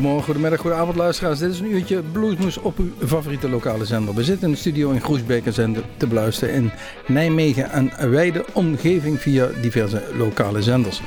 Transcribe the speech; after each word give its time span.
Goedemorgen, 0.00 0.32
goedemiddag, 0.32 0.60
goedenavond 0.60 0.96
luisteraars. 0.96 1.38
Dit 1.38 1.50
is 1.50 1.60
een 1.60 1.72
uurtje 1.72 2.02
Bluesmoes 2.12 2.58
op 2.58 2.78
uw 2.78 3.06
favoriete 3.06 3.48
lokale 3.48 3.84
zender. 3.84 4.14
We 4.14 4.24
zitten 4.24 4.46
in 4.46 4.52
de 4.52 4.58
studio 4.60 4.90
in 4.90 5.00
Groesbeek 5.00 5.46
en 5.46 5.52
zijn 5.52 5.76
te 5.96 6.06
beluisteren 6.06 6.54
in 6.54 6.70
Nijmegen 7.06 7.70
en 7.70 8.10
wijde 8.10 8.44
omgeving 8.52 9.20
via 9.20 9.48
diverse 9.60 10.02
lokale 10.16 10.62
zenders. 10.62 11.02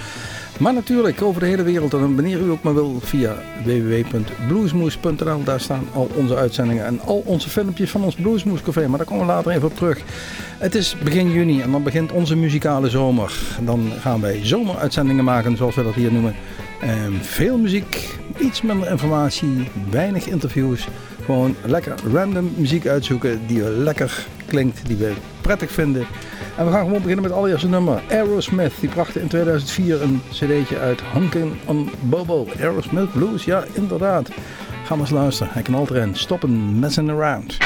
Maar 0.60 0.74
natuurlijk 0.74 1.22
over 1.22 1.42
de 1.42 1.48
hele 1.48 1.64
wereld 1.64 1.94
en 1.94 2.16
wanneer 2.16 2.40
u 2.40 2.50
ook 2.50 2.64
maar 2.64 2.74
wil 2.74 3.00
via 3.00 3.36
www.bluesmoes.nl. 3.66 5.44
Daar 5.44 5.60
staan 5.60 5.88
al 5.94 6.10
onze 6.16 6.36
uitzendingen 6.36 6.86
en 6.86 7.00
al 7.00 7.24
onze 7.26 7.50
filmpjes 7.50 7.90
van 7.90 8.04
ons 8.04 8.16
Bluesmoes 8.16 8.62
Café. 8.62 8.88
Maar 8.88 8.98
daar 8.98 9.08
komen 9.08 9.26
we 9.26 9.32
later 9.32 9.52
even 9.52 9.68
op 9.68 9.76
terug. 9.76 10.02
Het 10.58 10.76
is 10.76 10.96
begin 11.04 11.32
juni 11.32 11.62
en 11.62 11.72
dan 11.72 11.84
begint 11.84 12.12
onze 12.12 12.36
muzikale 12.36 12.90
zomer. 12.90 13.34
Dan 13.62 13.92
gaan 14.00 14.22
wij 14.22 14.40
zomeruitzendingen 14.46 15.24
maken 15.24 15.58
zoals 15.58 15.76
we 15.76 15.84
dat 15.84 15.94
hier 15.94 16.12
noemen. 16.12 16.36
En 16.82 17.14
veel 17.22 17.58
muziek, 17.58 18.18
iets 18.40 18.62
minder 18.62 18.90
informatie, 18.90 19.68
weinig 19.90 20.28
interviews. 20.28 20.88
Gewoon 21.26 21.56
lekker 21.66 21.96
random 22.14 22.54
muziek 22.56 22.88
uitzoeken 22.88 23.48
die 23.48 23.70
lekker 23.70 24.26
klinkt, 24.46 24.88
die 24.88 24.98
we 24.98 25.14
prettig 25.42 25.72
vinden. 25.72 26.06
En 26.58 26.66
we 26.66 26.72
gaan 26.72 26.86
gewoon 26.86 27.02
beginnen 27.02 27.22
met 27.22 27.32
het 27.32 27.40
allereerste 27.40 27.70
nummer. 27.70 28.02
Aerosmith, 28.10 28.74
die 28.80 28.90
brachten 28.90 29.22
in 29.22 29.28
2004 29.28 30.02
een 30.02 30.22
cd'tje 30.30 30.80
uit 30.80 31.02
Honkin' 31.14 31.54
on 31.66 31.90
Bobo. 32.02 32.48
Aerosmith 32.60 33.12
Blues, 33.12 33.46
ja 33.46 33.64
inderdaad. 33.74 34.30
Ga 34.84 34.96
maar 34.96 35.00
eens 35.00 35.10
luisteren, 35.10 35.54
hij 35.54 35.62
knalt 35.62 35.90
erin. 35.90 36.16
Stoppen 36.16 36.80
messing 36.80 37.10
around. 37.10 37.58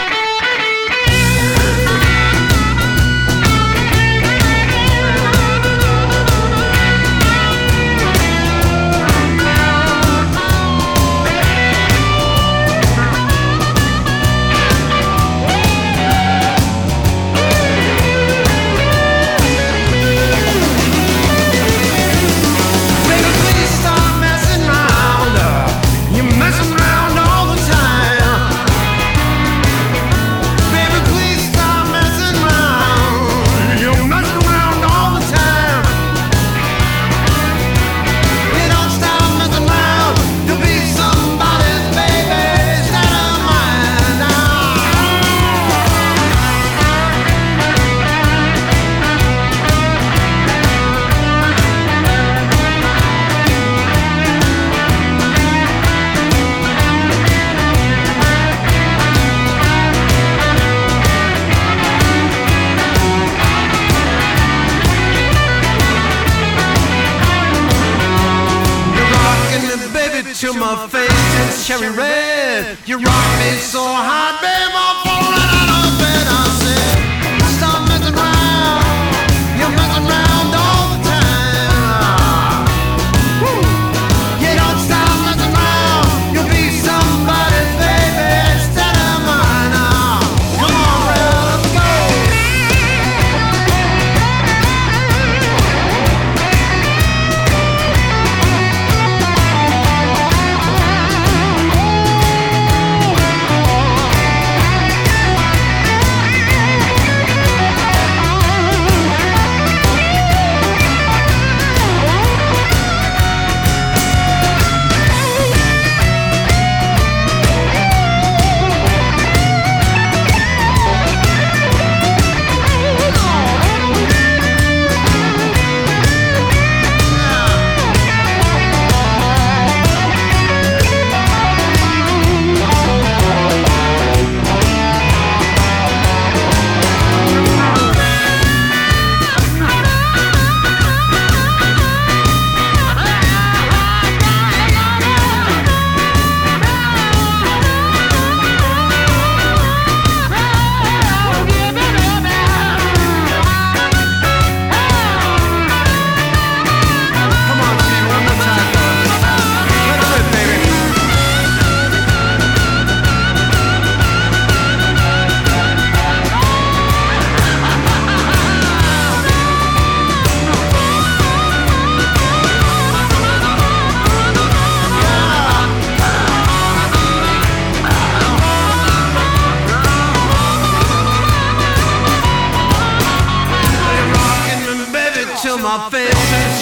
cherry 71.67 71.89
red. 71.89 72.77
You 72.85 72.95
rock 72.97 73.39
me 73.39 73.57
so 73.59 73.83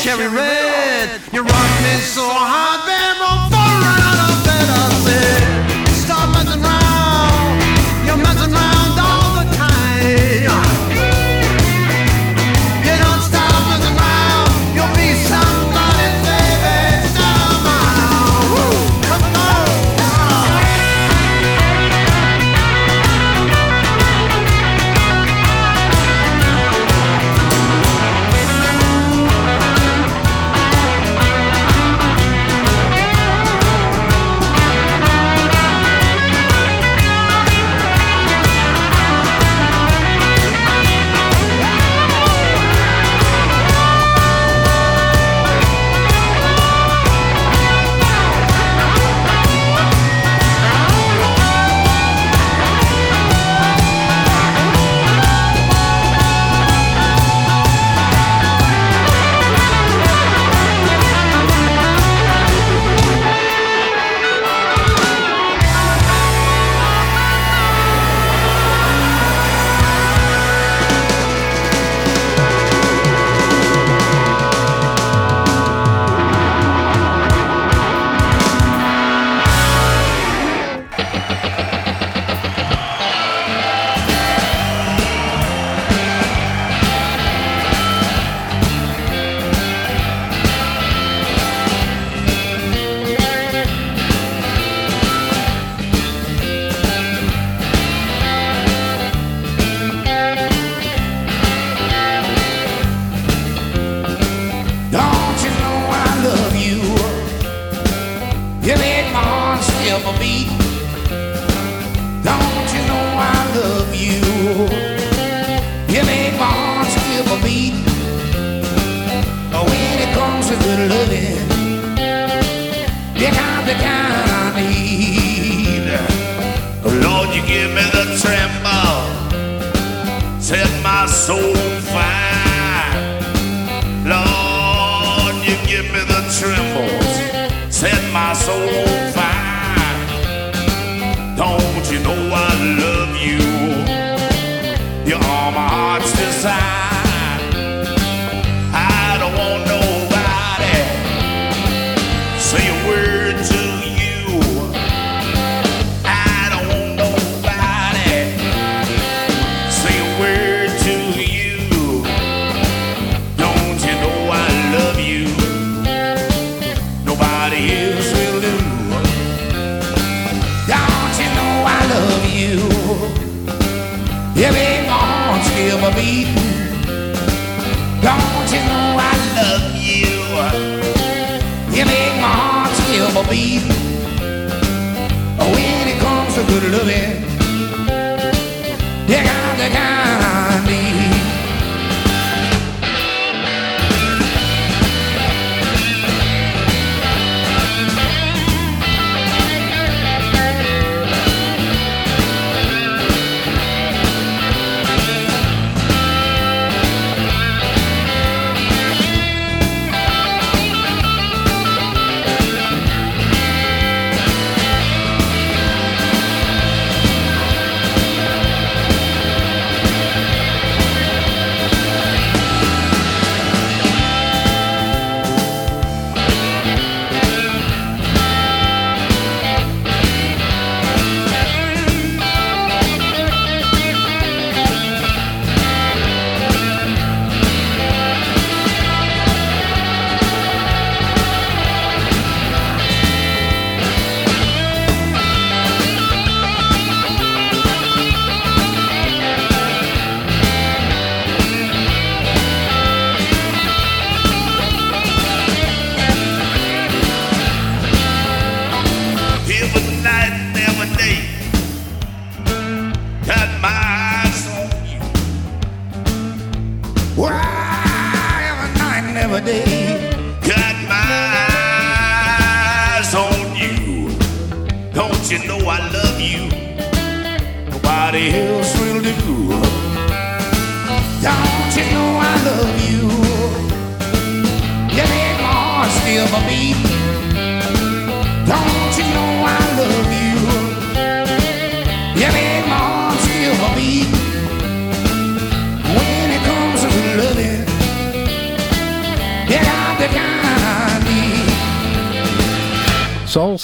Can 0.06 0.20
we 0.20 0.28
run? 0.28 0.45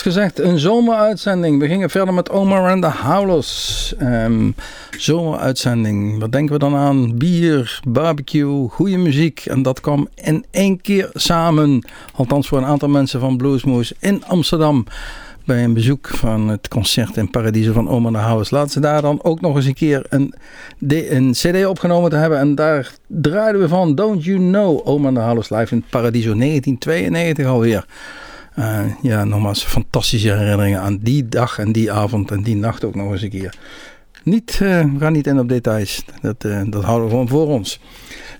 Gezegd, 0.01 0.39
een 0.39 0.59
zomeruitzending. 0.59 1.59
We 1.59 1.67
gingen 1.67 1.89
verder 1.89 2.13
met 2.13 2.29
Omar 2.29 2.69
en 2.69 2.81
de 2.81 2.91
Howlers. 2.91 3.93
Um, 4.01 4.55
zomeruitzending. 4.97 6.19
Wat 6.19 6.31
denken 6.31 6.53
we 6.53 6.59
dan 6.59 6.75
aan? 6.75 7.17
Bier, 7.17 7.79
barbecue, 7.87 8.69
goede 8.69 8.97
muziek. 8.97 9.45
En 9.45 9.61
dat 9.61 9.79
kwam 9.79 10.07
in 10.15 10.45
één 10.51 10.81
keer 10.81 11.09
samen. 11.13 11.85
Althans 12.13 12.47
voor 12.47 12.57
een 12.57 12.65
aantal 12.65 12.89
mensen 12.89 13.19
van 13.19 13.37
Bluesmoose 13.37 13.95
in 13.99 14.25
Amsterdam. 14.25 14.85
Bij 15.45 15.63
een 15.63 15.73
bezoek 15.73 16.07
van 16.07 16.47
het 16.47 16.67
concert 16.67 17.17
in 17.17 17.29
Paradiso 17.29 17.73
van 17.73 17.89
Omar 17.89 18.11
de 18.11 18.17
Howlers. 18.17 18.49
Laten 18.49 18.71
ze 18.71 18.79
daar 18.79 19.01
dan 19.01 19.23
ook 19.23 19.41
nog 19.41 19.55
eens 19.55 19.65
een 19.65 19.73
keer 19.73 20.05
een, 20.09 20.33
een 20.87 21.31
cd 21.31 21.65
opgenomen 21.65 22.09
te 22.09 22.15
hebben. 22.15 22.39
En 22.39 22.55
daar 22.55 22.91
draaiden 23.07 23.61
we 23.61 23.67
van 23.67 23.95
Don't 23.95 24.23
You 24.23 24.37
Know 24.37 24.87
Omar 24.87 25.13
de 25.13 25.19
Howlers 25.19 25.49
live 25.49 25.75
in 25.75 25.83
Paradiso 25.89 26.33
1992 26.33 27.45
alweer. 27.45 27.85
Uh, 28.59 28.79
ja, 29.01 29.23
nogmaals, 29.23 29.63
fantastische 29.63 30.31
herinneringen 30.33 30.81
aan 30.81 30.97
die 30.97 31.29
dag 31.29 31.59
en 31.59 31.71
die 31.71 31.91
avond 31.91 32.31
en 32.31 32.43
die 32.43 32.55
nacht 32.55 32.83
ook 32.83 32.95
nog 32.95 33.11
eens 33.11 33.21
een 33.21 33.29
keer. 33.29 33.55
Niet, 34.23 34.59
uh, 34.61 34.79
we 34.79 34.99
gaan 34.99 35.13
niet 35.13 35.27
in 35.27 35.39
op 35.39 35.49
details, 35.49 36.05
dat, 36.21 36.43
uh, 36.43 36.61
dat 36.65 36.83
houden 36.83 37.05
we 37.05 37.11
gewoon 37.11 37.27
voor 37.27 37.47
ons. 37.47 37.79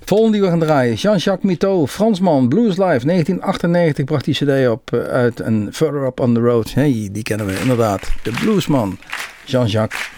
Volgende 0.04 0.32
die 0.32 0.42
we 0.42 0.48
gaan 0.48 0.60
draaien, 0.60 0.96
Jean-Jacques 0.96 1.52
Mito, 1.52 1.88
Fransman, 1.88 2.50
Blues 2.50 2.78
Live, 2.78 3.06
1998 3.06 4.06
bracht 4.06 4.26
die 4.26 4.34
cd 4.34 4.70
op 4.70 4.94
uit 4.94 5.40
en 5.40 5.70
Further 5.72 6.06
Up 6.06 6.20
on 6.20 6.34
the 6.34 6.40
Road. 6.40 6.74
Hey, 6.74 7.10
die 7.12 7.24
kennen 7.24 7.46
we 7.46 7.60
inderdaad, 7.60 8.12
de 8.24 8.32
bluesman, 8.32 8.98
Jean-Jacques 9.46 10.10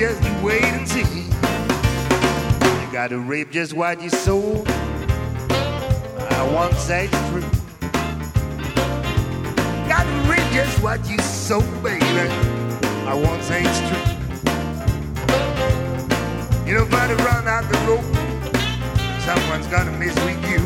just 0.00 0.24
you 0.24 0.34
wait 0.42 0.64
and 0.64 0.88
see. 0.88 1.00
You 1.00 2.90
got 2.90 3.08
to 3.08 3.18
reap 3.18 3.50
just 3.50 3.74
what 3.74 4.00
you 4.00 4.08
sow. 4.08 4.64
I 5.50 6.50
once 6.54 6.78
say 6.78 7.10
it's 7.12 7.28
true. 7.28 7.44
You 9.82 9.88
got 9.90 10.04
to 10.04 10.30
reap 10.30 10.52
just 10.54 10.82
what 10.82 11.06
you 11.06 11.18
sow, 11.18 11.60
baby. 11.82 12.02
I 13.06 13.12
once 13.12 13.44
say 13.44 13.62
it's 13.62 13.80
true. 13.90 14.06
You 16.66 16.76
know, 16.76 16.84
if 16.84 16.94
I 16.94 17.12
run 17.26 17.46
out 17.46 17.68
the 17.70 17.76
rope, 17.86 18.08
someone's 19.26 19.66
gonna 19.66 19.92
miss 19.98 20.14
with 20.24 20.50
you. 20.50 20.59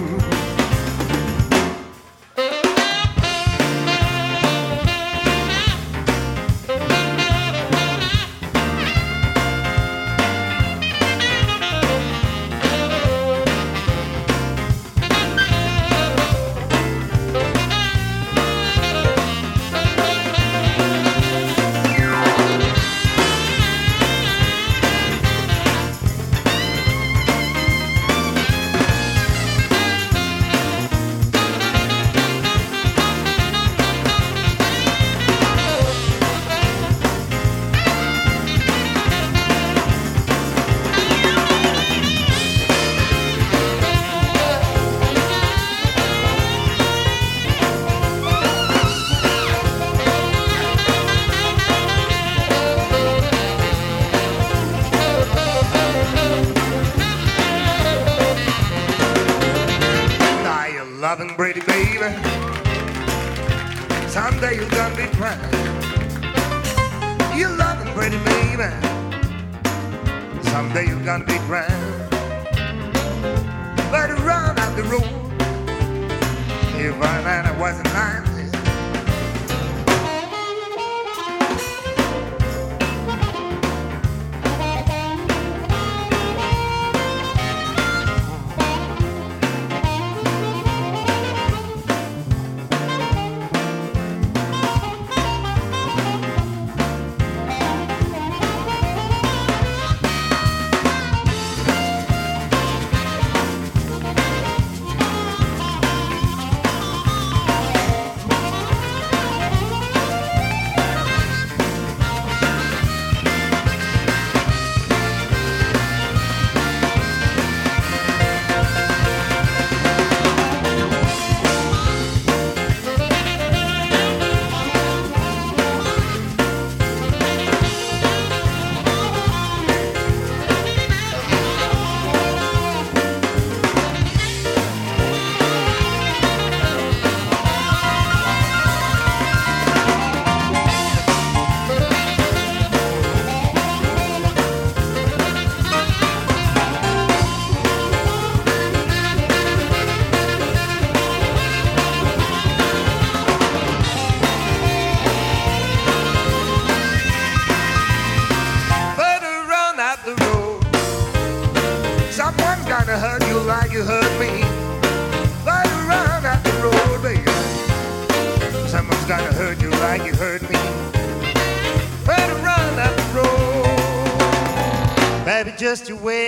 just 175.75 175.91
a 175.91 175.97
way 175.97 176.24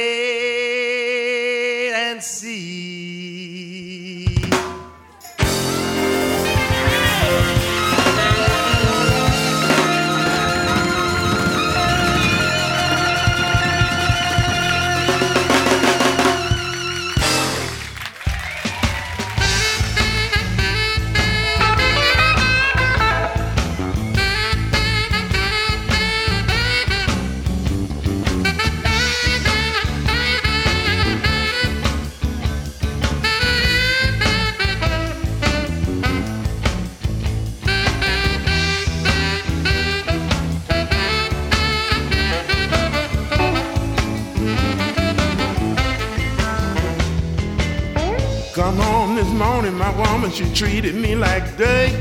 treated 50.56 50.94
me 50.94 51.14
like 51.14 51.44
dirt 51.58 51.92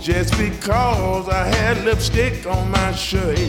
just 0.00 0.38
because 0.38 1.28
I 1.28 1.46
had 1.46 1.84
lipstick 1.84 2.46
on 2.46 2.70
my 2.70 2.92
shirt. 2.92 3.40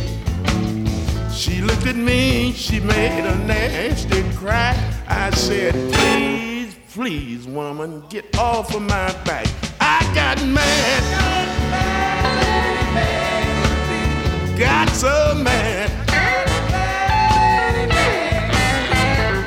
She 1.31 1.61
looked 1.61 1.85
at 1.85 1.95
me, 1.95 2.51
she 2.53 2.79
made 2.79 3.25
a 3.27 3.37
nasty 3.45 4.23
cry. 4.35 4.75
I 5.07 5.29
said, 5.35 5.75
please, 5.93 6.75
please, 6.91 7.45
woman, 7.45 8.03
get 8.09 8.35
off 8.39 8.73
of 8.73 8.81
my 8.81 9.13
back. 9.23 9.45
I 9.79 9.99
got 10.15 10.43
mad. 10.47 11.03
Got 14.57 14.89
so 14.89 15.35
mad. 15.43 15.91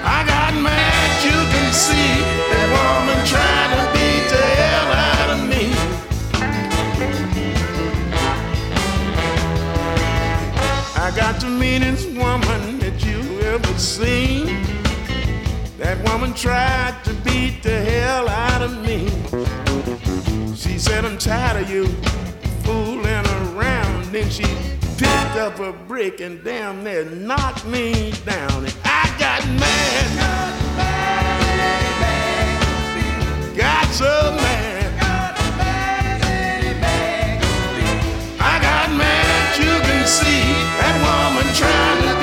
I 0.05 0.25
got 0.29 0.55
mad, 0.63 1.25
you 1.25 1.39
can 1.53 1.73
see 1.73 2.21
that 2.53 2.69
woman 2.71 3.27
that 15.79 16.03
woman 16.11 16.33
tried 16.33 16.97
to 17.05 17.13
beat 17.23 17.63
the 17.63 17.83
hell 17.83 18.29
out 18.29 18.63
of 18.63 18.81
me. 18.83 19.09
She 20.55 20.79
said, 20.79 21.05
I'm 21.05 21.19
tired 21.19 21.63
of 21.63 21.71
you 21.71 21.87
fooling 22.65 23.07
around. 23.07 24.05
Then 24.07 24.31
she 24.31 24.45
picked 24.97 25.37
up 25.37 25.61
a 25.61 25.73
brick 25.73 26.21
and 26.21 26.43
damn 26.43 26.83
near 26.83 27.05
knocked 27.05 27.67
me 27.67 28.13
down. 28.25 28.65
And 28.65 28.75
I 28.85 29.15
got 29.19 29.47
mad. 29.61 30.09
Got 33.55 33.87
so 33.93 34.35
mad. 34.37 34.93
I 38.41 38.59
got 38.61 38.97
mad, 38.97 39.59
you 39.59 39.81
can 39.89 40.07
see 40.07 40.43
that 40.81 40.97
woman 41.05 41.55
trying 41.55 42.17
to 42.17 42.22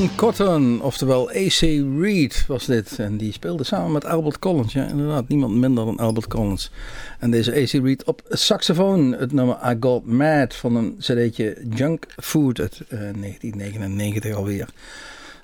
Aaron 0.00 0.16
Cotton, 0.16 0.82
oftewel 0.82 1.30
AC 1.30 1.60
Reed 2.00 2.44
was 2.46 2.66
dit. 2.66 2.98
En 2.98 3.16
die 3.16 3.32
speelde 3.32 3.64
samen 3.64 3.92
met 3.92 4.04
Albert 4.04 4.38
Collins. 4.38 4.72
Ja, 4.72 4.86
inderdaad, 4.86 5.28
niemand 5.28 5.54
minder 5.54 5.84
dan 5.84 5.98
Albert 5.98 6.26
Collins. 6.26 6.70
En 7.18 7.30
deze 7.30 7.50
AC 7.52 7.70
Reed 7.70 8.04
op 8.04 8.22
saxofoon. 8.28 9.12
Het 9.12 9.32
nummer 9.32 9.58
I 9.70 9.76
Got 9.80 10.06
Mad 10.06 10.54
van 10.54 10.76
een 10.76 10.96
cd'tje 10.98 11.56
Junk 11.74 12.06
Food 12.16 12.60
uit 12.60 12.80
eh, 12.88 12.98
1999 12.98 14.34
alweer. 14.34 14.68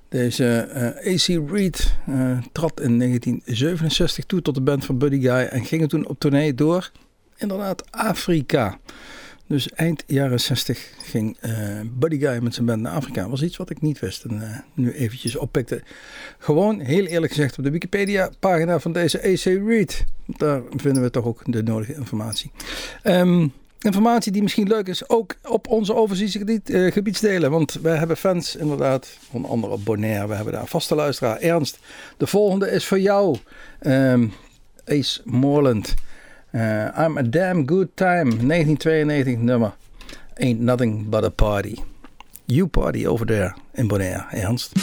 Deze 0.08 0.56
eh, 0.56 1.14
AC 1.14 1.50
Reed 1.50 1.94
eh, 2.06 2.38
trad 2.52 2.80
in 2.80 2.98
1967 2.98 4.24
toe 4.24 4.42
tot 4.42 4.54
de 4.54 4.60
band 4.60 4.84
van 4.84 4.98
Buddy 4.98 5.20
Guy. 5.20 5.30
En 5.30 5.64
ging 5.64 5.88
toen 5.88 6.08
op 6.08 6.18
tournee 6.18 6.54
door, 6.54 6.90
inderdaad, 7.36 7.90
Afrika. 7.90 8.78
Dus 9.48 9.72
eind 9.72 10.04
jaren 10.06 10.40
60 10.40 10.90
ging 11.02 11.36
eh, 11.40 11.52
Buddy 11.92 12.18
Guy 12.18 12.38
met 12.42 12.54
zijn 12.54 12.66
band 12.66 12.80
naar 12.80 12.92
Afrika. 12.92 13.28
was 13.28 13.42
iets 13.42 13.56
wat 13.56 13.70
ik 13.70 13.80
niet 13.80 13.98
wist 13.98 14.24
en 14.24 14.42
eh, 14.42 14.58
nu 14.74 14.92
eventjes 14.92 15.36
oppikte. 15.36 15.82
Gewoon, 16.38 16.80
heel 16.80 17.04
eerlijk 17.04 17.32
gezegd, 17.32 17.58
op 17.58 17.64
de 17.64 17.70
Wikipedia 17.70 18.30
pagina 18.38 18.80
van 18.80 18.92
deze 18.92 19.18
AC 19.18 19.44
Reed. 19.44 20.04
Daar 20.26 20.62
vinden 20.76 21.02
we 21.02 21.10
toch 21.10 21.24
ook 21.24 21.42
de 21.44 21.62
nodige 21.62 21.94
informatie. 21.94 22.50
Ehm, 23.02 23.48
informatie 23.80 24.32
die 24.32 24.42
misschien 24.42 24.68
leuk 24.68 24.88
is, 24.88 25.08
ook 25.08 25.34
op 25.42 25.68
onze 25.68 25.94
overzichtsgebied 25.94 26.70
eh, 26.70 26.92
gebiedsdelen. 26.92 27.50
Want 27.50 27.72
wij 27.72 27.96
hebben 27.96 28.16
fans 28.16 28.56
inderdaad, 28.56 29.18
onder 29.30 29.50
andere 29.50 29.72
op 29.72 29.84
Bonaire. 29.84 30.28
We 30.28 30.34
hebben 30.34 30.52
daar 30.52 30.66
vaste 30.66 30.94
luisteraar, 30.94 31.38
Ernst. 31.38 31.78
De 32.16 32.26
volgende 32.26 32.70
is 32.70 32.86
voor 32.86 33.00
jou, 33.00 33.36
ehm, 33.78 34.26
Ace 34.84 35.20
Moreland. 35.24 35.94
Uh, 36.56 36.90
I'm 36.96 37.18
a 37.18 37.22
Damn 37.22 37.66
Good 37.66 37.98
Time, 37.98 38.28
1992 38.48 39.36
nummer. 39.36 39.74
Ain't 40.40 40.58
Nothing 40.58 41.04
But 41.10 41.22
a 41.22 41.30
Party. 41.30 41.84
You 42.46 42.66
party 42.66 43.06
over 43.06 43.26
there 43.26 43.54
in 43.74 43.90
Bonaire, 43.90 44.26
Ernst. 44.32 44.74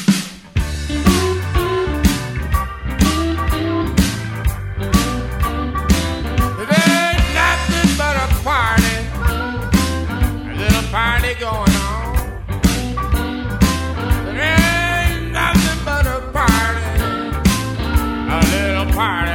Little 18.51 18.93
party 18.93 19.32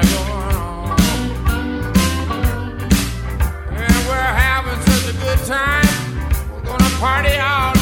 send 7.00 7.38
out 7.38 7.78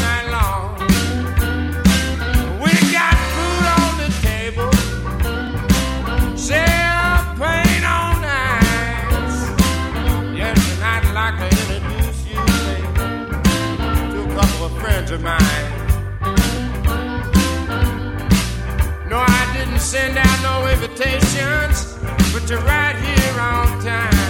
no 19.08 19.18
I 19.18 19.52
didn't 19.56 19.80
send 19.80 20.18
any 20.18 20.72
invitations, 20.72 21.94
but 22.32 22.50
you're 22.50 22.60
right 22.60 22.96
here 22.96 23.40
on 23.40 23.80
time. 23.82 24.25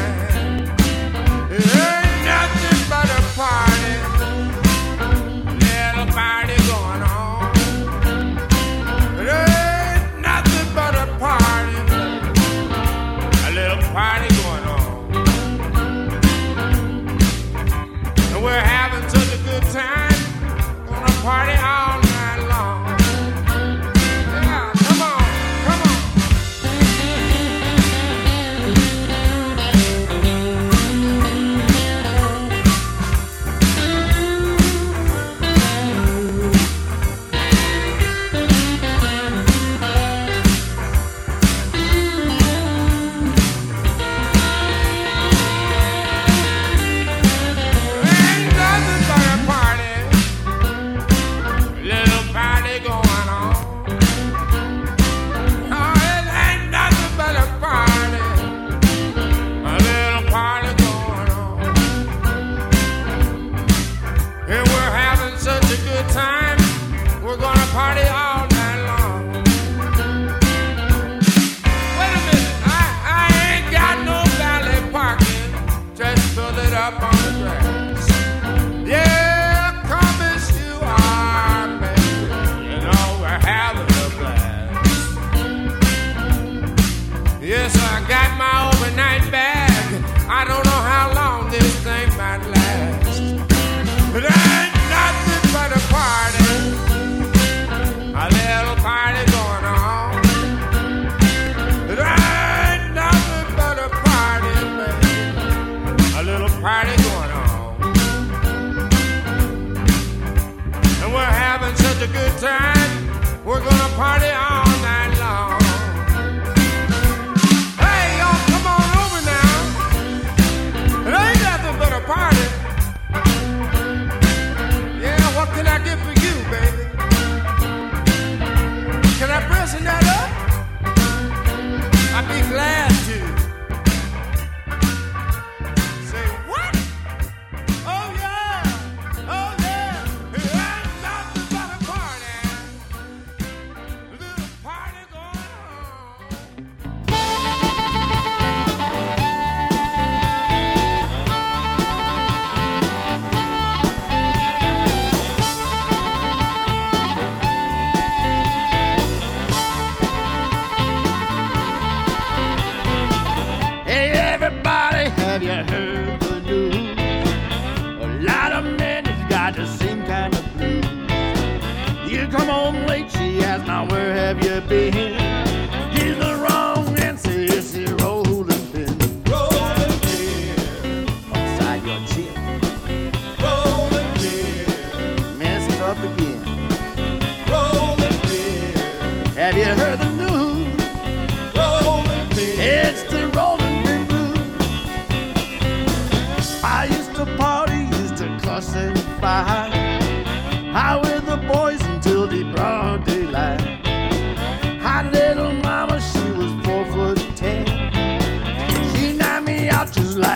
party. 113.96 114.25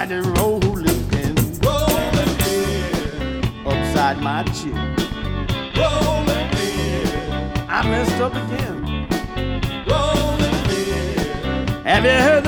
mighty 0.00 0.14
rolling 0.14 1.08
pin. 1.10 1.34
Rolling 1.62 2.34
pin. 2.38 3.66
Upside 3.66 4.18
my 4.22 4.42
chin. 4.44 4.74
Rolling 5.76 6.48
pin. 6.52 7.66
I 7.68 7.82
messed 7.84 8.20
up 8.20 8.32
again. 8.32 9.06
Rolling 9.86 10.58
pin. 10.68 11.84
Have 11.84 12.04
you 12.04 12.10
heard? 12.10 12.39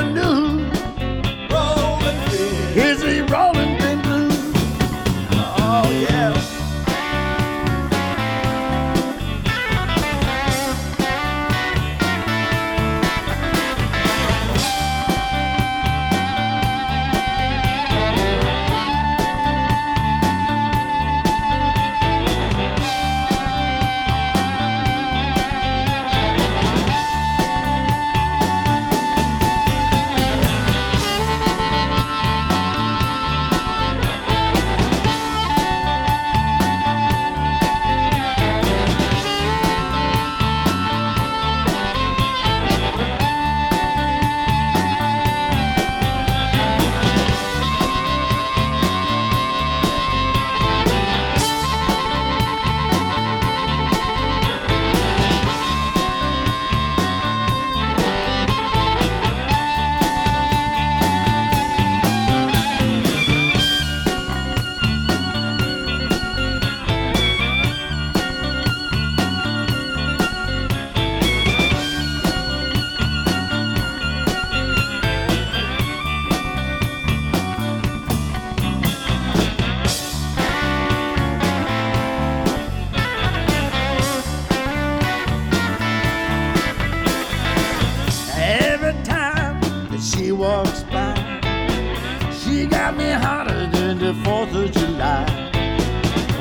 4th 94.14 94.54
of 94.54 94.72
July. 94.72 95.24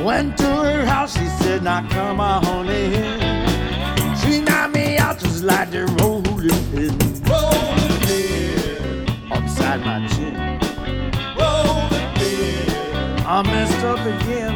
Went 0.04 0.38
to 0.38 0.46
her 0.46 0.86
house, 0.86 1.18
she 1.18 1.26
said, 1.44 1.64
Now 1.64 1.88
come 1.90 2.20
on, 2.20 2.44
honey. 2.44 2.92
She 4.20 4.42
knocked 4.42 4.74
me 4.76 4.98
out 4.98 5.20
just 5.20 5.44
like 5.44 5.72
the 5.72 5.86
rolling 6.00 6.50
pin. 6.72 6.98
Rolling 7.30 7.98
pin. 8.06 9.32
Upside 9.32 9.82
my 9.82 10.08
chin. 10.08 10.36
Rolling 11.40 12.08
pin. 12.16 13.26
I 13.26 13.42
messed 13.44 13.84
up 13.86 14.00
again. 14.00 14.56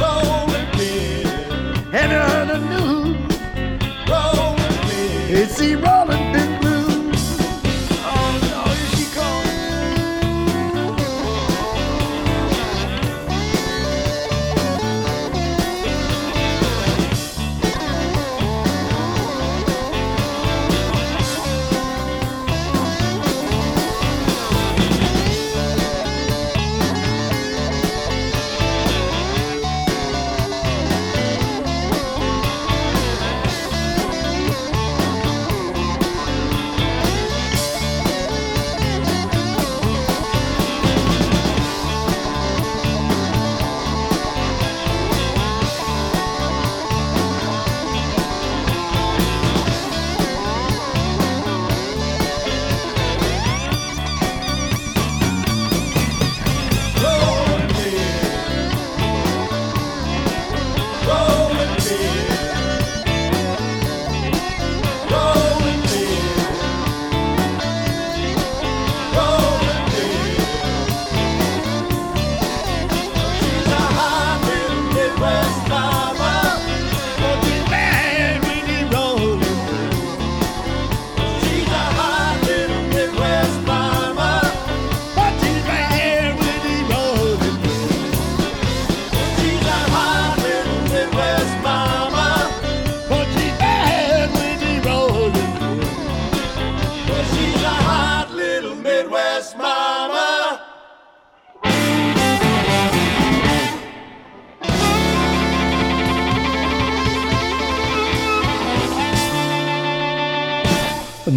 Rolling 0.00 0.66
pin. 0.76 1.26
Have 1.92 2.10
you 2.10 2.22
heard 2.30 2.48
the 2.48 2.58
news? 2.72 3.16
Rolling 4.08 4.78
pin. 4.88 5.36
It's 5.36 5.58
the 5.58 5.76
rolling 5.76 6.27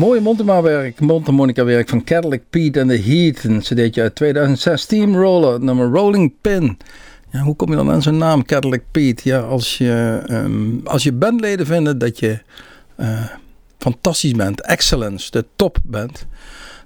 mooie 0.02 0.22
Montema-werk, 0.22 1.00
mondharmonica-werk 1.00 1.90
van 1.90 2.04
Cadillac 2.04 2.42
Pete 2.50 2.82
and 2.82 2.90
the 2.90 2.98
Heat. 2.98 3.44
Een 3.44 3.60
cd'tje 3.60 4.02
uit 4.02 4.16
2006, 4.16 4.82
Steamroller, 4.82 5.60
nummer 5.60 5.90
Rolling 5.90 6.34
Pin. 6.42 6.78
Ja, 7.32 7.40
hoe 7.40 7.56
kom 7.56 7.70
je 7.70 7.76
dan 7.76 7.92
aan 7.92 8.02
zo'n 8.02 8.18
naam, 8.18 8.46
Cadillac 8.46 8.82
Pete? 8.92 9.22
Ja, 9.24 9.40
als 9.40 9.78
je, 9.78 10.24
um, 10.30 10.82
als 10.84 11.04
je 11.04 11.12
bandleden 11.12 11.66
vinden 11.66 11.98
dat 11.98 12.20
je 12.20 12.40
uh, 13.00 13.26
fantastisch 13.78 14.32
bent, 14.32 14.62
excellence, 14.62 15.32
de 15.32 15.46
top 15.56 15.78
bent 15.84 16.26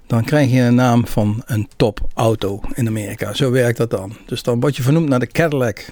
dan 0.06 0.24
krijg 0.24 0.50
je 0.50 0.60
een 0.60 0.74
naam 0.74 1.06
van 1.06 1.42
een 1.46 1.68
topauto 1.76 2.60
in 2.74 2.86
Amerika. 2.86 3.34
Zo 3.34 3.50
werkt 3.50 3.78
dat 3.78 3.90
dan. 3.90 4.16
Dus 4.26 4.42
dan 4.42 4.60
word 4.60 4.76
je 4.76 4.82
vernoemd 4.82 5.08
naar 5.08 5.18
de 5.18 5.26
Cadillac, 5.26 5.84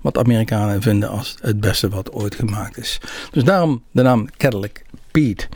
wat 0.00 0.18
Amerikanen 0.18 0.82
vinden 0.82 1.08
als 1.08 1.36
het 1.40 1.60
beste 1.60 1.88
wat 1.88 2.12
ooit 2.12 2.34
gemaakt 2.34 2.78
is. 2.78 3.00
Dus 3.30 3.44
daarom 3.44 3.82
de 3.90 4.02
naam 4.02 4.28
Cadillac 4.36 4.82
Pete. 5.12 5.46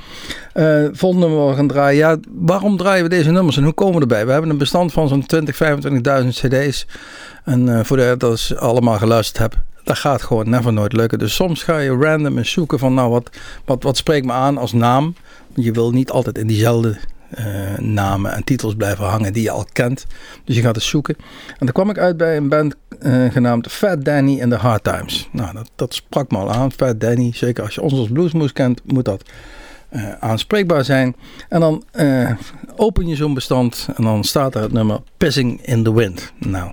Uh, 0.54 0.88
volgende 0.92 1.26
nummer 1.26 1.54
gaan 1.54 1.68
draaien. 1.68 1.98
Ja, 1.98 2.16
waarom 2.28 2.76
draaien 2.76 3.02
we 3.02 3.08
deze 3.08 3.30
nummers 3.30 3.56
en 3.56 3.64
hoe 3.64 3.72
komen 3.72 3.94
we 3.94 4.00
erbij? 4.00 4.26
We 4.26 4.32
hebben 4.32 4.50
een 4.50 4.58
bestand 4.58 4.92
van 4.92 5.08
zo'n 5.08 5.26
20, 5.26 5.54
25.000 6.22 6.28
cd's. 6.28 6.86
En 7.44 7.66
uh, 7.66 7.80
voor 7.82 7.96
de 7.96 8.14
dat 8.18 8.38
ze 8.38 8.58
allemaal 8.58 8.98
geluisterd 8.98 9.38
hebben, 9.38 9.64
dat 9.84 9.98
gaat 9.98 10.22
gewoon 10.22 10.50
never 10.50 10.72
nooit 10.72 10.92
lukken. 10.92 11.18
Dus 11.18 11.34
soms 11.34 11.62
ga 11.62 11.78
je 11.78 11.96
random 11.96 12.38
eens 12.38 12.50
zoeken 12.50 12.78
van 12.78 12.94
nou 12.94 13.10
wat, 13.10 13.30
wat, 13.64 13.82
wat 13.82 13.96
spreekt 13.96 14.26
me 14.26 14.32
aan 14.32 14.58
als 14.58 14.72
naam. 14.72 15.14
Je 15.54 15.72
wil 15.72 15.90
niet 15.90 16.10
altijd 16.10 16.38
in 16.38 16.46
diezelfde 16.46 16.98
uh, 17.38 17.78
namen 17.78 18.32
en 18.32 18.44
titels 18.44 18.74
blijven 18.74 19.04
hangen 19.04 19.32
die 19.32 19.42
je 19.42 19.50
al 19.50 19.66
kent. 19.72 20.06
Dus 20.44 20.56
je 20.56 20.62
gaat 20.62 20.74
eens 20.74 20.88
zoeken. 20.88 21.16
En 21.48 21.56
dan 21.58 21.72
kwam 21.72 21.90
ik 21.90 21.98
uit 21.98 22.16
bij 22.16 22.36
een 22.36 22.48
band 22.48 22.74
uh, 23.02 23.30
genaamd 23.32 23.72
Fat 23.72 24.04
Danny 24.04 24.42
and 24.42 24.50
the 24.50 24.56
Hard 24.56 24.84
Times. 24.84 25.28
Nou, 25.32 25.54
dat, 25.54 25.70
dat 25.74 25.94
sprak 25.94 26.30
me 26.30 26.38
al 26.38 26.52
aan. 26.52 26.72
Fat 26.72 27.00
Danny, 27.00 27.30
zeker 27.34 27.64
als 27.64 27.74
je 27.74 27.82
ons 27.82 27.92
als 27.92 28.08
bluesmoes 28.08 28.52
kent, 28.52 28.80
moet 28.84 29.04
dat 29.04 29.22
uh, 29.90 30.12
aanspreekbaar 30.20 30.84
zijn. 30.84 31.16
En 31.48 31.60
dan 31.60 31.84
open 32.76 33.06
je 33.06 33.16
zo'n 33.16 33.34
bestand 33.34 33.88
en 33.96 34.04
dan 34.04 34.24
staat 34.24 34.54
er 34.54 34.62
het 34.62 34.72
nummer 34.72 35.00
Pissing 35.16 35.66
in 35.66 35.82
the 35.82 35.94
Wind. 35.94 36.32
Nou, 36.38 36.72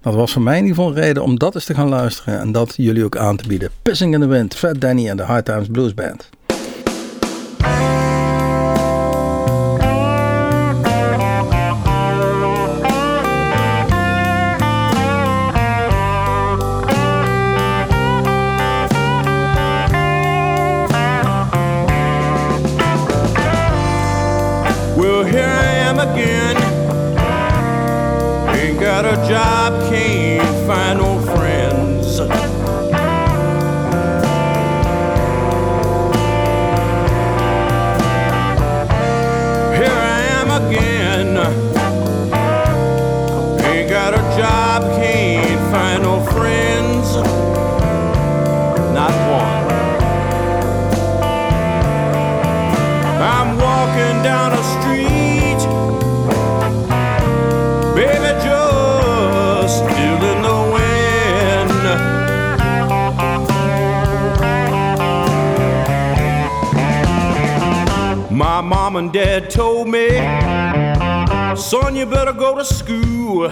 dat 0.00 0.14
was 0.14 0.32
voor 0.32 0.42
mij 0.42 0.58
in 0.58 0.62
ieder 0.62 0.76
geval 0.76 0.96
een 0.96 1.02
reden 1.02 1.22
om 1.22 1.38
dat 1.38 1.54
eens 1.54 1.64
te 1.64 1.74
gaan 1.74 1.88
luisteren 1.88 2.40
en 2.40 2.52
dat 2.52 2.74
jullie 2.76 3.04
ook 3.04 3.16
aan 3.16 3.36
te 3.36 3.48
bieden. 3.48 3.70
Pissing 3.82 4.14
in 4.14 4.20
the 4.20 4.26
Wind, 4.26 4.54
Fat 4.54 4.80
Danny 4.80 5.10
and 5.10 5.18
the 5.18 5.24
Hard 5.24 5.44
Times 5.44 5.68
Blues 5.68 5.94
Band. 5.94 6.28
got 29.02 29.04
a 29.04 29.28
job, 29.28 29.90
can't 29.90 30.66
find 30.66 30.98
no 30.98 31.20
friends. 31.36 32.45
And 68.94 69.12
dad 69.12 69.50
told 69.50 69.88
me, 69.88 70.10
son, 71.56 71.96
you 71.96 72.06
better 72.06 72.32
go 72.32 72.54
to 72.54 72.64
school. 72.64 73.50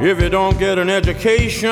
If 0.00 0.22
you 0.22 0.30
don't 0.30 0.58
get 0.58 0.78
an 0.78 0.88
education, 0.88 1.70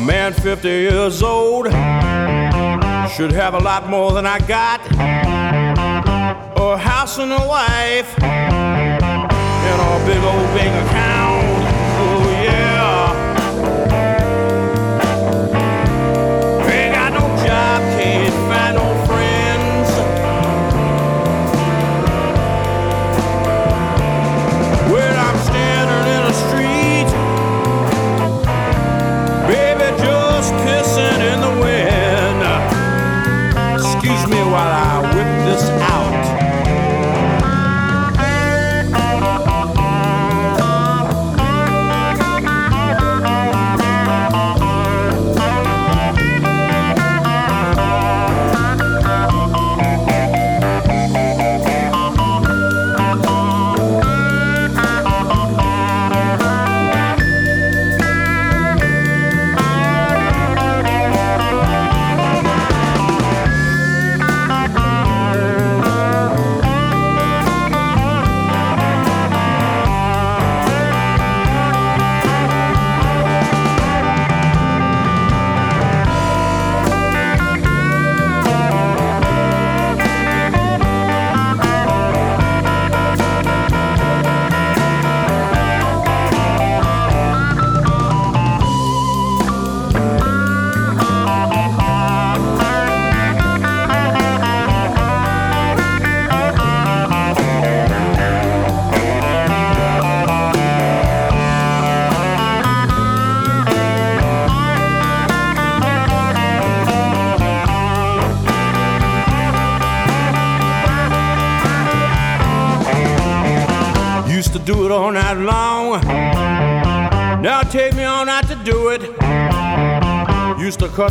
A 0.00 0.02
man 0.02 0.32
50 0.32 0.66
years 0.66 1.22
old 1.22 1.66
should 1.66 3.32
have 3.32 3.52
a 3.52 3.58
lot 3.58 3.90
more 3.90 4.12
than 4.12 4.24
I 4.24 4.38
got. 4.38 4.80
A 6.56 6.76
house 6.78 7.18
and 7.18 7.30
a 7.30 7.46
wife, 7.46 8.18
and 8.22 9.02
a 9.02 10.06
big 10.06 10.24
old 10.24 10.54
bank 10.56 10.88
account. 10.88 11.49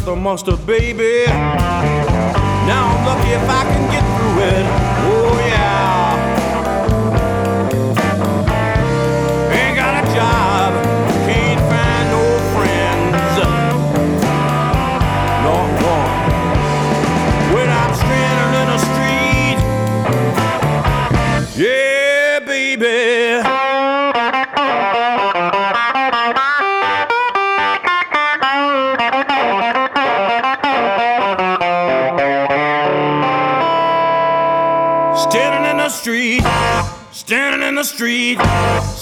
the 0.05 0.15
monster, 0.15 0.55
baby. 0.55 1.25
Now 1.27 2.95
I'm 2.95 3.05
lucky 3.05 3.29
if 3.31 3.49
I 3.49 3.63
can 3.63 3.91
get. 3.91 3.98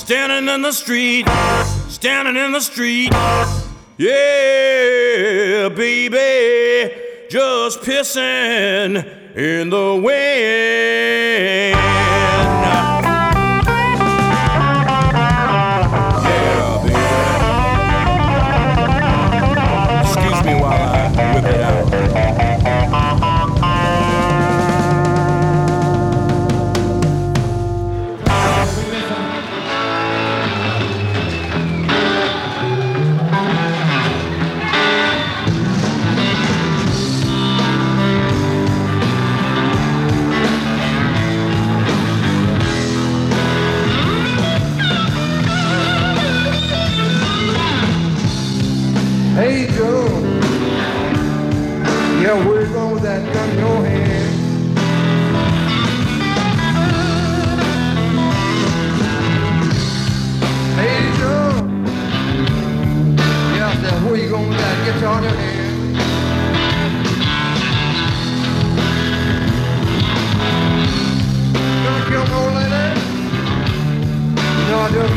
standing 0.08 0.48
in 0.48 0.62
the 0.62 0.72
street, 0.72 1.28
standing 1.90 2.38
in 2.38 2.54
the 2.54 2.62
street. 2.62 3.12
Yeah, 3.98 5.68
baby, 5.68 6.96
just 7.30 7.82
pissing 7.82 9.04
in 9.36 9.70
the 9.70 10.02
wind. 10.02 11.38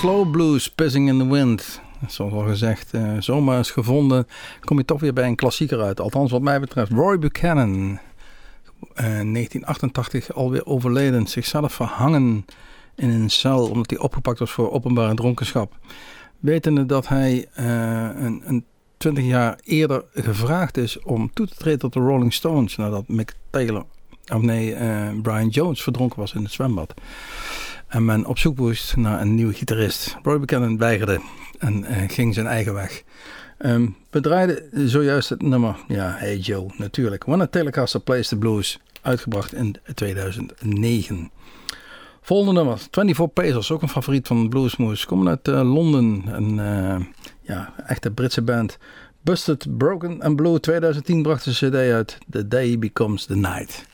slow 0.00 0.30
blues, 0.30 0.68
Pissing 0.68 1.08
in 1.08 1.18
the 1.18 1.28
Wind. 1.28 1.80
Zoals 2.08 2.32
al 2.32 2.46
gezegd, 2.46 2.94
uh, 2.94 3.12
zomaar 3.18 3.58
is 3.58 3.70
gevonden. 3.70 4.26
Kom 4.60 4.78
je 4.78 4.84
toch 4.84 5.00
weer 5.00 5.12
bij 5.12 5.26
een 5.26 5.36
klassieker 5.36 5.80
uit. 5.80 6.00
Althans, 6.00 6.30
wat 6.30 6.42
mij 6.42 6.60
betreft. 6.60 6.92
Roy 6.92 7.18
Buchanan. 7.18 7.70
Uh, 7.70 7.98
eh, 8.94 9.04
1988 9.04 10.32
alweer 10.32 10.66
overleden. 10.66 11.26
Zichzelf 11.26 11.72
verhangen 11.72 12.44
in 12.94 13.10
een 13.10 13.30
cel. 13.30 13.68
Omdat 13.68 13.90
hij 13.90 13.98
opgepakt 13.98 14.38
was 14.38 14.50
voor 14.50 14.72
openbare 14.72 15.14
dronkenschap. 15.14 15.76
Wetende 16.38 16.86
dat 16.86 17.08
hij 17.08 17.46
uh, 17.58 17.64
een, 18.24 18.42
een 18.44 18.64
20 18.96 19.24
jaar 19.24 19.58
eerder 19.64 20.04
gevraagd 20.14 20.76
is 20.76 21.02
om 21.02 21.30
toe 21.32 21.46
te 21.46 21.54
treden 21.54 21.78
tot 21.78 21.92
de 21.92 22.00
Rolling 22.00 22.32
Stones. 22.32 22.76
Nadat 22.76 23.08
Mick 23.08 23.34
Taylor, 23.50 23.84
of 24.32 24.40
nee, 24.40 24.74
Brian 25.22 25.48
Jones 25.48 25.82
verdronken 25.82 26.18
was 26.18 26.34
in 26.34 26.42
het 26.42 26.52
zwembad. 26.52 26.94
En 27.90 28.04
men 28.04 28.26
op 28.26 28.38
zoek 28.38 28.58
moest 28.58 28.96
naar 28.96 29.20
een 29.20 29.34
nieuwe 29.34 29.52
gitarist. 29.52 30.16
Roy 30.22 30.40
Buchanan 30.40 30.78
weigerde 30.78 31.20
en 31.58 31.82
uh, 31.82 32.08
ging 32.08 32.34
zijn 32.34 32.46
eigen 32.46 32.74
weg. 32.74 33.02
Um, 33.58 33.96
we 34.10 34.20
draaiden 34.20 34.88
zojuist 34.88 35.28
het 35.28 35.42
nummer, 35.42 35.76
ja, 35.88 36.14
Hey 36.18 36.36
Joe, 36.36 36.70
natuurlijk. 36.76 37.24
When 37.24 37.50
Telecaster 37.50 38.00
Plays 38.00 38.28
the 38.28 38.36
Blues, 38.36 38.80
uitgebracht 39.02 39.54
in 39.54 39.76
2009. 39.94 41.30
Volgende 42.20 42.52
nummer, 42.52 42.78
24 42.90 43.32
Pacers, 43.32 43.70
ook 43.70 43.82
een 43.82 43.88
favoriet 43.88 44.26
van 44.26 44.48
Bluesmoose. 44.48 45.06
Komen 45.06 45.28
uit 45.28 45.48
uh, 45.48 45.74
Londen, 45.74 46.22
een 46.26 46.58
uh, 46.58 47.06
ja, 47.40 47.74
echte 47.86 48.10
Britse 48.10 48.42
band. 48.42 48.78
Busted, 49.22 49.76
Broken 49.76 50.22
and 50.22 50.36
Blue 50.36 50.60
2010 50.60 51.22
bracht 51.22 51.46
een 51.46 51.52
cd 51.52 51.74
uit, 51.74 52.18
The 52.30 52.48
Day 52.48 52.78
Becomes 52.78 53.24
the 53.24 53.36
Night. 53.36 53.89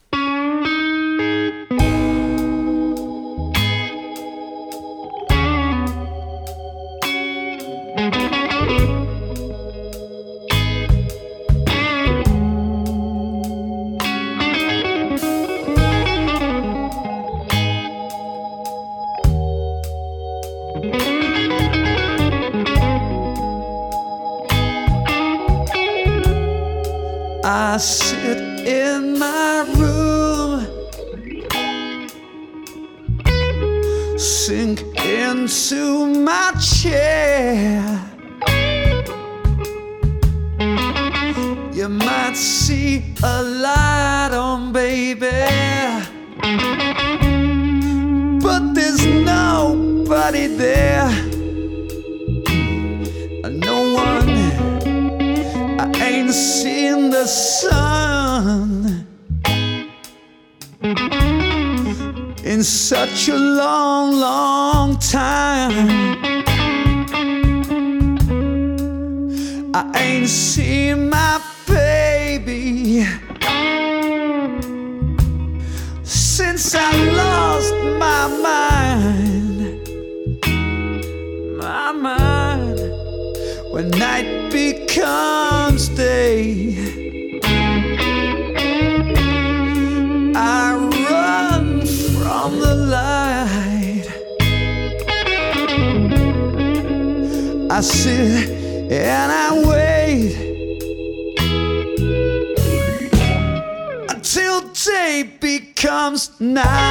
Now. 106.38 106.85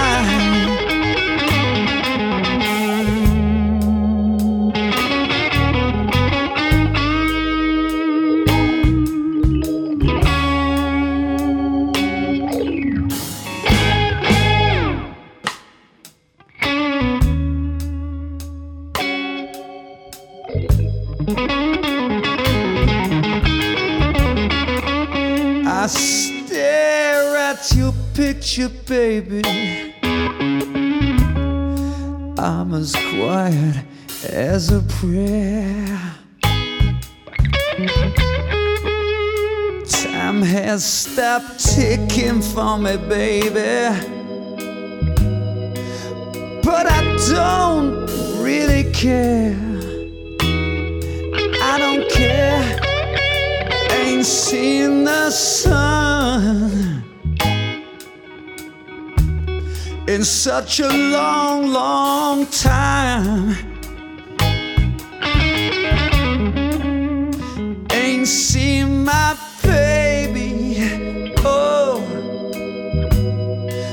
Prayer. 34.95 36.15
Time 39.87 40.41
has 40.41 40.85
stopped 40.85 41.59
ticking 41.59 42.41
for 42.41 42.77
me, 42.77 42.97
baby. 42.97 43.89
But 46.63 46.85
I 46.89 47.01
don't 47.29 48.07
really 48.41 48.91
care. 48.93 49.55
I 51.61 51.77
don't 51.77 52.09
care 52.09 52.79
ain't 53.91 54.25
seen 54.25 55.03
the 55.03 55.29
sun 55.29 57.03
in 60.07 60.23
such 60.23 60.79
a 60.79 60.89
long, 60.89 61.67
long 61.67 62.45
time. 62.47 63.74
Seen 68.56 69.03
my 69.03 69.36
baby, 69.64 70.78
oh, 71.43 71.99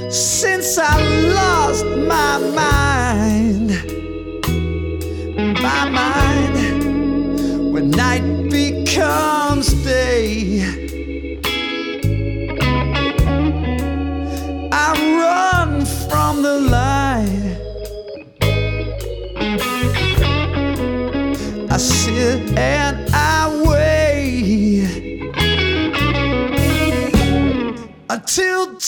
since 0.09 0.79
I 0.79 1.12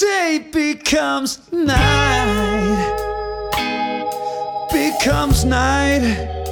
day 0.01 0.49
becomes 0.51 1.39
night. 1.53 2.97
Becomes 4.73 5.45
night. 5.45 6.44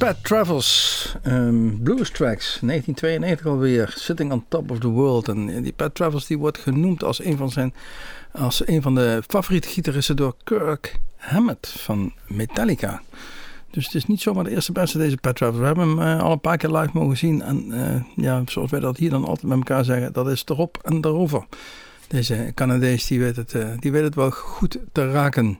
Travels, 0.00 1.14
um, 1.26 1.82
Blues 1.82 2.10
Tracks, 2.10 2.58
1992 2.60 3.46
alweer, 3.46 3.92
Sitting 3.96 4.32
on 4.32 4.44
Top 4.48 4.70
of 4.70 4.78
the 4.78 4.88
World. 4.88 5.28
En 5.28 5.62
die 5.62 5.72
Pat 5.72 5.94
Travels 5.94 6.26
die 6.26 6.38
wordt 6.38 6.58
genoemd 6.58 7.04
als 7.04 7.24
een 7.24 7.36
van, 7.36 7.50
zijn, 7.50 7.74
als 8.32 8.66
een 8.66 8.82
van 8.82 8.94
de 8.94 9.22
favoriete 9.26 9.68
gitaristen 9.68 10.16
door 10.16 10.34
Kirk 10.44 10.98
Hammett 11.16 11.68
van 11.68 12.12
Metallica. 12.26 13.02
Dus 13.70 13.84
het 13.84 13.94
is 13.94 14.06
niet 14.06 14.20
zomaar 14.20 14.44
de 14.44 14.50
eerste 14.50 14.72
beste 14.72 14.98
deze 14.98 15.16
Pat 15.16 15.36
Travels. 15.36 15.60
We 15.60 15.66
hebben 15.66 15.88
hem 15.88 15.98
uh, 15.98 16.22
al 16.22 16.32
een 16.32 16.40
paar 16.40 16.56
keer 16.56 16.70
live 16.70 16.90
mogen 16.92 17.16
zien. 17.16 17.42
En 17.42 17.64
uh, 17.68 18.24
ja, 18.24 18.42
zoals 18.46 18.70
wij 18.70 18.80
dat 18.80 18.96
hier 18.96 19.10
dan 19.10 19.24
altijd 19.24 19.46
met 19.46 19.58
elkaar 19.58 19.84
zeggen, 19.84 20.12
dat 20.12 20.28
is 20.28 20.42
erop 20.46 20.78
en 20.82 21.04
erover. 21.04 21.46
Deze 22.08 22.52
Canadees 22.54 23.06
die 23.06 23.20
weet, 23.20 23.36
het, 23.36 23.56
die 23.80 23.92
weet 23.92 24.02
het 24.02 24.14
wel 24.14 24.30
goed 24.30 24.78
te 24.92 25.10
raken. 25.10 25.58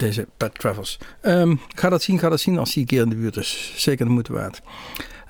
Deze 0.00 0.26
Pat 0.36 0.58
Travers. 0.58 0.98
Um, 1.22 1.60
ga 1.74 1.88
dat 1.88 2.02
zien, 2.02 2.18
ga 2.18 2.28
dat 2.28 2.40
zien 2.40 2.58
als 2.58 2.74
hij 2.74 2.82
een 2.82 2.88
keer 2.88 3.02
in 3.02 3.08
de 3.08 3.16
buurt 3.16 3.36
is. 3.36 3.72
Zeker 3.76 4.04
de 4.04 4.10
moeite 4.10 4.32
waard. 4.32 4.60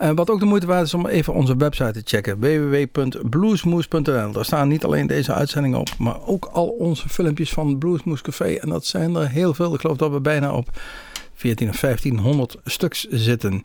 Uh, 0.02 0.10
wat 0.14 0.30
ook 0.30 0.40
de 0.40 0.46
moeite 0.46 0.66
waard 0.66 0.86
is 0.86 0.94
om 0.94 1.06
even 1.06 1.34
onze 1.34 1.56
website 1.56 1.92
te 1.92 2.02
checken. 2.04 2.40
www.bluesmoes.nl 2.40 4.32
Daar 4.32 4.44
staan 4.44 4.68
niet 4.68 4.84
alleen 4.84 5.06
deze 5.06 5.34
uitzendingen 5.34 5.78
op, 5.78 5.88
maar 5.98 6.26
ook 6.26 6.44
al 6.44 6.66
onze 6.66 7.08
filmpjes 7.08 7.52
van 7.52 7.78
Bluesmoes 7.78 8.22
Café. 8.22 8.54
En 8.54 8.68
dat 8.68 8.86
zijn 8.86 9.14
er 9.14 9.28
heel 9.28 9.54
veel. 9.54 9.74
Ik 9.74 9.80
geloof 9.80 9.96
dat 9.96 10.10
we 10.10 10.20
bijna 10.20 10.52
op 10.52 10.80
14 11.34 11.68
of 11.68 11.80
1500 11.80 12.56
stuks 12.64 13.06
zitten. 13.08 13.64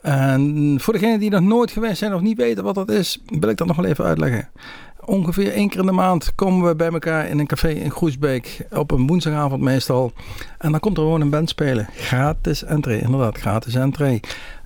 En 0.00 0.76
voor 0.80 0.92
degenen 0.92 1.20
die 1.20 1.30
nog 1.30 1.40
nooit 1.40 1.70
geweest 1.70 1.98
zijn 1.98 2.14
of 2.14 2.20
niet 2.20 2.36
weten 2.36 2.64
wat 2.64 2.74
dat 2.74 2.90
is, 2.90 3.18
wil 3.26 3.48
ik 3.48 3.56
dat 3.56 3.66
nog 3.66 3.76
wel 3.76 3.86
even 3.86 4.04
uitleggen. 4.04 4.48
Ongeveer 5.04 5.52
één 5.52 5.68
keer 5.68 5.80
in 5.80 5.86
de 5.86 5.92
maand 5.92 6.34
komen 6.34 6.68
we 6.68 6.76
bij 6.76 6.90
elkaar 6.90 7.28
in 7.28 7.38
een 7.38 7.46
café 7.46 7.68
in 7.68 7.90
Groesbeek. 7.90 8.66
Op 8.70 8.90
een 8.90 9.06
woensdagavond 9.06 9.62
meestal. 9.62 10.12
En 10.58 10.70
dan 10.70 10.80
komt 10.80 10.96
er 10.96 11.02
gewoon 11.02 11.20
een 11.20 11.30
band 11.30 11.48
spelen. 11.48 11.88
Gratis 11.94 12.64
entree, 12.64 13.00
inderdaad, 13.00 13.38
gratis 13.38 13.74
entree. 13.74 14.20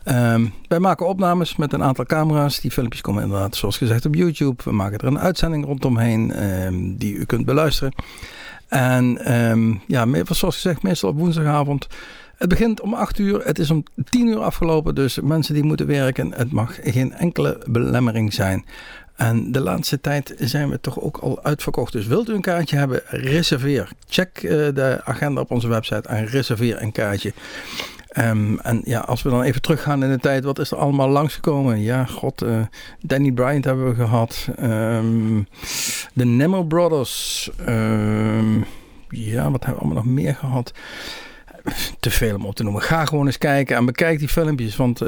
Um, 0.04 0.52
wij 0.68 0.78
maken 0.78 1.06
opnames 1.08 1.56
met 1.56 1.72
een 1.72 1.82
aantal 1.82 2.04
camera's. 2.04 2.60
Die 2.60 2.70
filmpjes 2.70 3.00
komen 3.00 3.22
inderdaad, 3.22 3.56
zoals 3.56 3.76
gezegd, 3.76 4.06
op 4.06 4.14
YouTube. 4.14 4.62
We 4.64 4.72
maken 4.72 4.98
er 4.98 5.06
een 5.06 5.18
uitzending 5.18 5.64
rondomheen 5.64 6.44
um, 6.44 6.96
die 6.96 7.14
u 7.14 7.24
kunt 7.24 7.44
beluisteren. 7.44 7.92
En 8.68 9.34
um, 9.50 9.80
ja, 9.86 10.06
zoals 10.24 10.54
gezegd, 10.54 10.82
meestal 10.82 11.10
op 11.10 11.18
woensdagavond. 11.18 11.86
Het 12.36 12.48
begint 12.48 12.80
om 12.80 12.94
8 12.94 13.18
uur. 13.18 13.40
Het 13.44 13.58
is 13.58 13.70
om 13.70 13.82
10 14.10 14.26
uur 14.26 14.40
afgelopen. 14.40 14.94
Dus 14.94 15.20
mensen 15.20 15.54
die 15.54 15.64
moeten 15.64 15.86
werken, 15.86 16.32
het 16.32 16.52
mag 16.52 16.78
geen 16.82 17.12
enkele 17.12 17.62
belemmering 17.66 18.32
zijn. 18.32 18.64
En 19.16 19.52
de 19.52 19.60
laatste 19.60 20.00
tijd 20.00 20.34
zijn 20.38 20.68
we 20.68 20.80
toch 20.80 21.00
ook 21.00 21.16
al 21.16 21.42
uitverkocht. 21.42 21.92
Dus 21.92 22.06
wilt 22.06 22.28
u 22.28 22.34
een 22.34 22.40
kaartje 22.40 22.76
hebben, 22.76 23.02
reserveer. 23.06 23.88
Check 24.08 24.42
uh, 24.42 24.50
de 24.50 25.00
agenda 25.04 25.40
op 25.40 25.50
onze 25.50 25.68
website 25.68 26.08
en 26.08 26.26
reserveer 26.26 26.82
een 26.82 26.92
kaartje. 26.92 27.32
Um, 28.18 28.58
en 28.60 28.80
ja, 28.84 29.00
als 29.00 29.22
we 29.22 29.30
dan 29.30 29.42
even 29.42 29.62
teruggaan 29.62 30.04
in 30.04 30.10
de 30.10 30.18
tijd, 30.18 30.44
wat 30.44 30.58
is 30.58 30.70
er 30.70 30.76
allemaal 30.76 31.08
langsgekomen? 31.08 31.80
Ja, 31.80 32.04
god, 32.04 32.42
uh, 32.42 32.60
Danny 33.00 33.32
Bryant 33.32 33.64
hebben 33.64 33.88
we 33.88 33.94
gehad. 33.94 34.48
Um, 34.62 35.48
de 36.12 36.24
Nemo 36.24 36.64
Brothers. 36.64 37.50
Um, 37.68 38.64
ja, 39.08 39.50
wat 39.50 39.64
hebben 39.64 39.82
we 39.82 39.88
allemaal 39.88 40.04
nog 40.04 40.12
meer 40.14 40.34
gehad? 40.34 40.72
Te 42.00 42.10
veel 42.10 42.34
om 42.34 42.46
op 42.46 42.54
te 42.54 42.62
noemen. 42.62 42.82
Ga 42.82 43.04
gewoon 43.04 43.26
eens 43.26 43.38
kijken 43.38 43.76
en 43.76 43.84
bekijk 43.84 44.18
die 44.18 44.28
filmpjes. 44.28 44.76
Want 44.76 45.00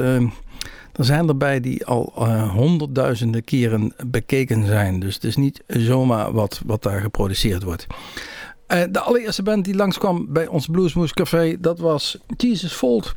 er 0.99 1.05
zijn 1.05 1.27
erbij 1.27 1.59
die 1.59 1.85
al 1.85 2.13
uh, 2.17 2.49
honderdduizenden 2.51 3.43
keren 3.43 3.93
bekeken 4.05 4.65
zijn. 4.65 4.99
Dus 4.99 5.13
het 5.13 5.23
is 5.23 5.35
niet 5.35 5.63
zomaar 5.67 6.31
wat, 6.31 6.61
wat 6.65 6.83
daar 6.83 7.01
geproduceerd 7.01 7.63
wordt. 7.63 7.87
Uh, 8.67 8.81
de 8.89 8.99
allereerste 8.99 9.43
band 9.43 9.65
die 9.65 9.75
langskwam 9.75 10.25
bij 10.29 10.47
ons 10.47 10.67
Bluesmoose 10.67 11.13
Café, 11.13 11.55
dat 11.59 11.79
was 11.79 12.17
Jesus 12.37 12.73
Fold. 12.73 13.13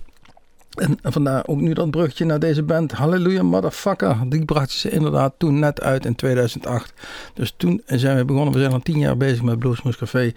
En 0.74 0.98
vandaar 1.02 1.46
ook 1.46 1.60
nu 1.60 1.72
dat 1.72 1.90
brugje 1.90 2.24
naar 2.24 2.38
deze 2.38 2.62
band. 2.62 2.92
Hallelujah 2.92 3.44
Motherfucker. 3.44 4.16
Die 4.26 4.44
brachten 4.44 4.78
ze 4.78 4.90
inderdaad 4.90 5.34
toen 5.38 5.58
net 5.58 5.80
uit 5.80 6.06
in 6.06 6.14
2008. 6.14 6.92
Dus 7.34 7.54
toen 7.56 7.82
zijn 7.86 8.16
we 8.16 8.24
begonnen. 8.24 8.52
We 8.52 8.60
zijn 8.60 8.72
al 8.72 8.80
tien 8.80 8.98
jaar 8.98 9.16
bezig 9.16 9.42
met 9.42 9.58
Bluesmoose 9.58 9.98
Café. 9.98 10.32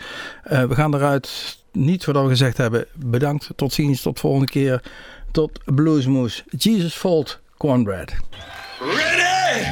Uh, 0.52 0.64
we 0.64 0.76
gaan 0.76 0.96
eruit. 0.96 1.58
Niet 1.72 2.04
voordat 2.04 2.24
we 2.24 2.30
gezegd 2.30 2.58
hebben. 2.58 2.86
Bedankt. 2.94 3.50
Tot 3.56 3.74
ziens. 3.74 4.02
Tot 4.02 4.20
volgende 4.20 4.48
keer. 4.48 4.82
Tot 5.36 5.60
Bluesmoose. 5.66 6.44
Jesus 6.56 6.94
Fault, 6.94 7.40
Cornbread. 7.60 8.14
Ready! 8.80 9.68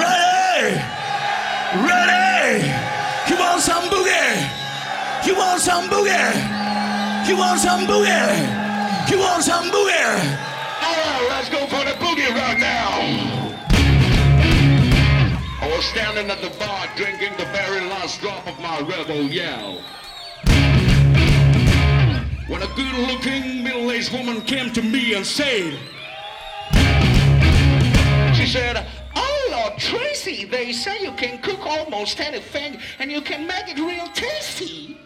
Ready! 0.00 0.80
Ready! 1.84 2.64
You 3.28 3.36
want 3.38 3.60
some 3.60 3.84
boogie? 3.90 5.26
You 5.26 5.36
want 5.36 5.60
some 5.60 5.90
boogie? 5.90 7.28
You 7.28 7.36
want 7.36 7.60
some 7.60 7.86
boogie? 7.86 9.10
You 9.10 9.18
want 9.18 9.44
some 9.44 9.70
boogie? 9.70 10.16
Right, 10.80 11.26
let's 11.28 11.50
go 11.50 11.66
for 11.66 11.84
the 11.84 11.92
boogie 12.00 12.34
right 12.34 12.58
now. 12.58 12.96
I 15.60 15.68
was 15.76 15.84
standing 15.84 16.30
at 16.30 16.40
the 16.40 16.48
bar 16.58 16.86
drinking 16.96 17.36
the 17.36 17.44
very 17.52 17.82
last 17.90 18.22
drop 18.22 18.46
of 18.46 18.58
my 18.58 18.80
rebel 18.80 19.20
yell. 19.20 19.82
When 22.50 22.62
a 22.62 22.66
good-looking 22.74 23.62
middle-aged 23.62 24.12
woman 24.12 24.40
came 24.40 24.72
to 24.72 24.82
me 24.82 25.14
and 25.14 25.24
said, 25.24 25.78
she 28.34 28.44
said, 28.44 28.88
oh, 29.14 29.48
Lord 29.52 29.78
Tracy, 29.78 30.46
they 30.46 30.72
say 30.72 31.00
you 31.00 31.12
can 31.12 31.40
cook 31.42 31.60
almost 31.64 32.18
anything 32.18 32.80
and 32.98 33.08
you 33.08 33.20
can 33.20 33.46
make 33.46 33.68
it 33.68 33.78
real 33.78 34.08
tasty. 34.08 34.98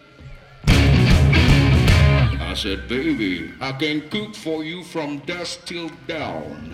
I 0.65 2.55
said, 2.55 2.87
baby, 2.87 3.53
I 3.61 3.73
can 3.73 4.09
cook 4.09 4.33
for 4.33 4.63
you 4.63 4.83
from 4.83 5.19
dusk 5.19 5.65
till 5.65 5.91
dawn. 6.07 6.73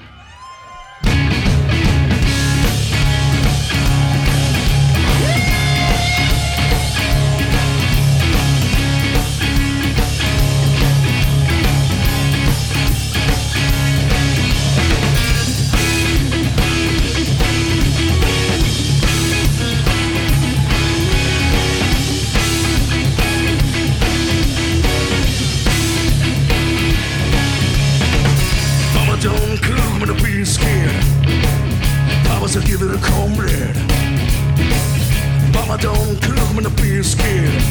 Mama 35.71 35.83
don't 35.83 36.21
cook 36.21 36.53
me 36.53 36.63
no 36.63 36.69
beer 36.71 37.01
scared. 37.01 37.63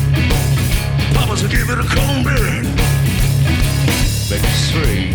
Mama 1.12 1.36
give 1.36 1.68
it 1.68 1.78
a 1.78 1.84
cornbread. 1.84 2.64
Make 4.30 4.42
it 4.42 4.56
straight, 4.56 5.12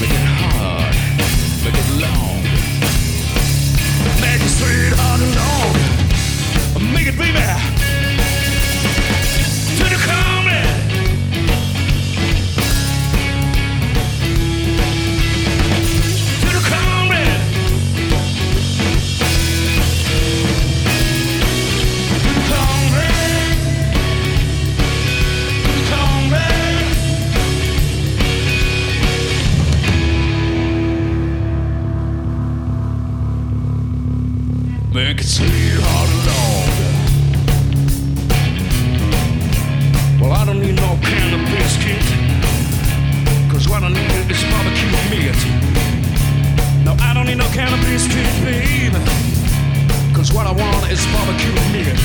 make 0.00 0.10
it 0.10 0.26
hard, 0.34 0.96
make 1.62 1.78
it 1.78 1.90
long. 2.02 2.42
Make 4.20 4.42
it 4.42 4.48
straight, 4.48 4.92
hard 4.98 5.20
and 5.22 5.34
long. 6.82 6.92
Make 6.92 7.06
it 7.06 7.16
baby. 7.16 7.81
Texas 51.02 51.12
barbecue 51.14 51.52
meat. 51.72 51.98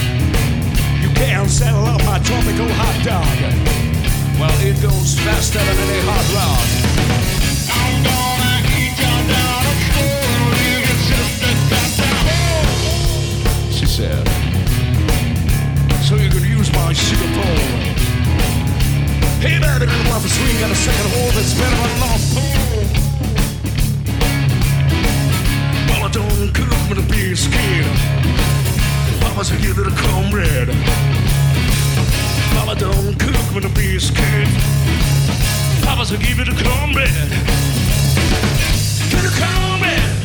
You 1.01 1.09
can 1.13 1.47
settle 1.49 1.85
up 1.85 2.03
my 2.05 2.19
tropical 2.19 2.67
hot 2.69 3.03
dog. 3.05 3.37
Well, 4.39 4.57
it 4.61 4.81
goes 4.81 5.19
faster 5.19 5.59
than 5.59 5.77
any 5.77 6.01
hot 6.05 6.25
rod. 6.33 6.67
She 13.71 13.85
said. 13.85 14.27
So 16.03 16.15
you 16.15 16.29
could 16.29 16.43
use 16.43 16.71
my 16.73 16.93
sugar 16.93 17.27
bowl. 17.35 17.57
Hey, 19.39 19.59
there, 19.59 19.79
the 19.79 19.87
one 20.09 20.21
for 20.21 20.29
swing 20.29 20.59
got 20.59 20.71
a 20.71 20.75
second 20.75 21.11
hole 21.11 21.31
that's 21.31 21.53
better 21.53 21.75
than 21.75 21.99
North 21.99 22.33
Pole. 22.33 22.85
Well, 25.87 26.03
I 26.05 26.09
don't 26.11 26.53
come 26.53 26.95
to 26.95 27.01
be 27.13 27.35
scared. 27.35 28.16
Mama's 29.37 29.51
a 29.51 29.57
give 29.57 29.77
it 29.77 29.85
a 29.85 29.95
cornbread. 29.95 30.67
Papa 32.55 32.73
don't 32.79 33.19
cook 33.19 33.53
with 33.53 33.65
a 33.65 33.69
biscuit. 33.69 34.47
Papa's 35.83 36.11
a 36.11 36.17
give 36.17 36.39
it 36.39 36.47
a 36.47 36.53
cornbread. 36.53 37.29
Give 39.11 39.19
it 39.19 39.25
a 39.25 39.39
cornbread. 39.39 40.16